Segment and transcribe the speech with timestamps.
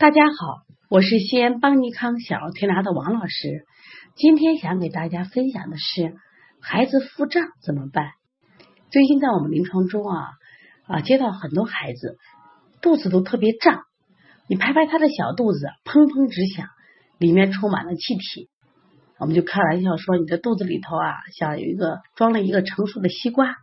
[0.00, 3.66] 大家好，我是西安邦尼康小儿推拿的王老师。
[4.16, 6.14] 今天想给大家分享的是
[6.58, 8.12] 孩子腹胀怎么办？
[8.90, 10.24] 最近在我们临床中啊
[10.86, 12.16] 啊，接到很多孩子
[12.80, 13.82] 肚子都特别胀，
[14.48, 16.68] 你拍拍他的小肚子，砰砰直响，
[17.18, 18.48] 里面充满了气体。
[19.18, 23.54] 我们就开玩笑说，你的肚子里头啊，像有一个装了一个成熟的西瓜。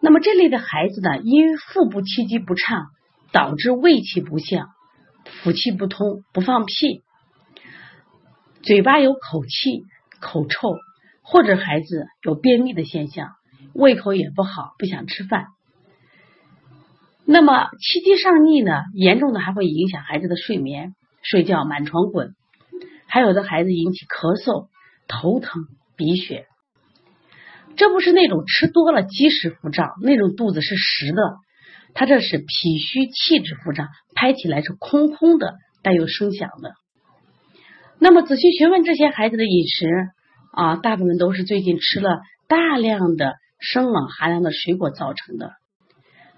[0.00, 2.86] 那么这类的孩子呢，因为腹部气机不畅，
[3.30, 4.70] 导致胃气不降。
[5.44, 7.02] 腹气不通，不放屁，
[8.62, 9.82] 嘴巴有口气、
[10.18, 10.78] 口臭，
[11.22, 13.28] 或者孩子有便秘的现象，
[13.74, 15.48] 胃口也不好，不想吃饭。
[17.26, 22.34] 那么气机上逆呢，严重的还会影响孩子的睡眠，睡觉满床滚，
[23.06, 24.68] 还有的孩子引起咳嗽、
[25.08, 26.46] 头疼、鼻血。
[27.76, 31.36] 这不是那种吃多了积食腹胀，那种肚子是实的。
[31.94, 36.72] 他这是脾虚气滞腹胀，拍起来是空空的，带有声响的。
[38.00, 39.86] 那么仔细询问这些孩子的饮食
[40.52, 45.52] 啊，大部分都是最近吃了大量的生冷寒凉的水果造成的。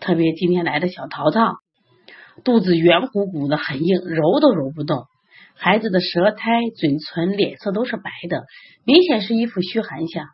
[0.00, 1.54] 特别今天来的小淘淘，
[2.44, 5.06] 肚子圆鼓鼓的，很硬，揉都揉不动。
[5.56, 8.44] 孩子的舌苔、嘴唇、脸色都是白的，
[8.84, 10.26] 明显是一副虚寒相。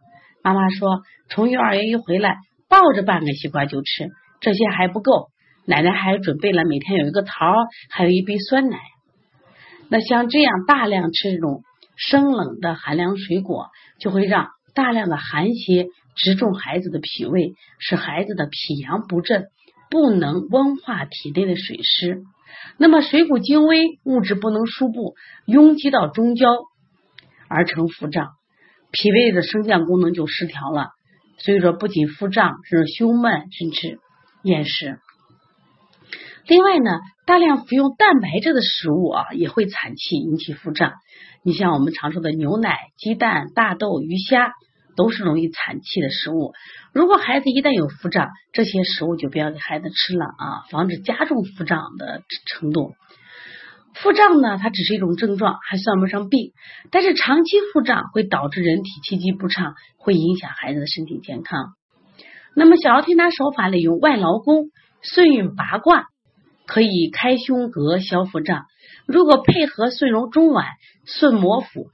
[0.42, 2.36] 妈妈说，从幼儿园一回来，
[2.68, 4.10] 抱着半个西瓜就吃。
[4.40, 5.28] 这些还不够，
[5.66, 7.54] 奶奶还准备了每天有一个桃，
[7.90, 8.78] 还有一杯酸奶。
[9.88, 11.62] 那像这样大量吃这种
[11.96, 13.68] 生冷的寒凉水果，
[14.00, 19.46] 就会让大量的寒邪直中孩子的脾胃，使孩子的脾阳不振，
[19.90, 22.22] 不能温化体内的水湿。
[22.78, 25.14] 那么水谷精微，物质不能输布，
[25.46, 26.48] 拥积到中焦，
[27.48, 28.30] 而成腹胀，
[28.90, 30.90] 脾胃的升降功能就失调了。
[31.38, 33.98] 所以说，不仅腹胀，是胸闷，甚至。
[34.44, 35.00] 厌食。
[36.46, 36.90] 另外呢，
[37.26, 40.92] 大量服用蛋白质的食物啊，也会产气，引起腹胀。
[41.42, 44.52] 你像我们常说的牛奶、鸡蛋、大豆、鱼虾，
[44.94, 46.52] 都是容易产气的食物。
[46.92, 52.94] 如果孩子一旦有腹胀，这些食物就不要给孩子吃了啊，防止加重腹胀的程度。
[53.94, 56.52] 腹胀呢，它只是一种症状，还算不上病。
[56.90, 61.74] 但是长期腹胀会导致人体气机不畅，会影响孩子的身体健康。
[62.56, 64.70] 那么小儿推拿手法里用外劳宫、
[65.02, 66.06] 顺运八卦，
[66.66, 68.66] 可以开胸膈消腹胀。
[69.06, 70.64] 如果配合顺揉中脘、
[71.04, 71.88] 顺摩腹，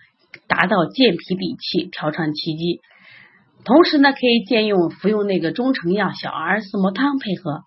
[0.46, 2.80] 达到健脾理气、调畅气机。
[3.64, 7.62] 同时呢，可以借用服用那个中成药小儿四磨汤配合。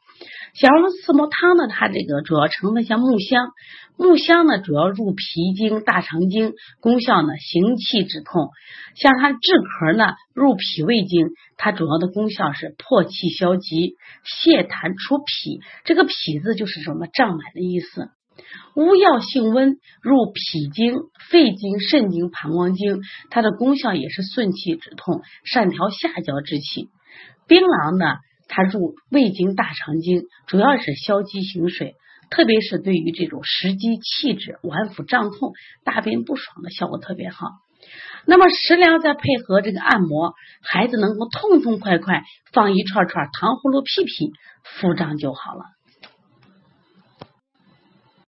[0.53, 3.49] 小儿四磨汤呢，它这个主要成分像木香，
[3.97, 8.49] 木香呢主要入脾经、大肠经，功效呢行气止痛；
[8.95, 13.95] 像它治咳呢入脾胃经，它主要的功效是破气消积、
[14.45, 15.59] 泻痰除痞。
[15.85, 18.09] 这个痞字就是什么胀满的意思。
[18.75, 20.97] 乌药性温，入脾经、
[21.31, 26.89] 肺经、肾经、膀胱经，它的功效也是顺气止痛、善调下焦之气。
[27.47, 28.17] 槟榔呢？
[28.55, 31.95] 它入胃经、大肠经，主要是消积行水，
[32.29, 35.53] 特别是对于这种食积气滞、脘腹胀痛、
[35.83, 37.47] 大便不爽的效果特别好。
[38.27, 42.21] 那么食疗再配合这个按摩，孩子能够痛痛快快
[42.51, 44.31] 放一串串糖葫芦屁屁，
[44.63, 45.63] 腹胀就好了。